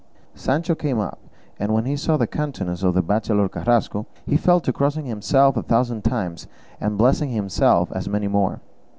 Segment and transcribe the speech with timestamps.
[0.33, 1.19] Sancho came up,
[1.59, 5.55] and when he saw the countenance of the bachelor Carrasco, he fell to crossing himself
[5.55, 6.47] a thousand times,
[6.79, 8.61] and blessing himself as many more.